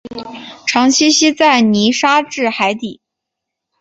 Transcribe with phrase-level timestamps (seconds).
[0.65, 3.01] 常栖息在泥沙质海底。